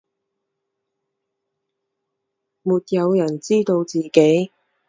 [2.63, 4.51] 没有人知道自己